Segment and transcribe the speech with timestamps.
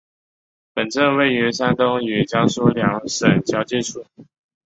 [0.73, 4.03] 本镇位于山东与江苏两省交界处。